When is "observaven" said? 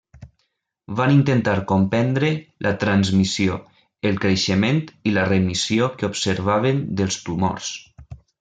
6.11-6.85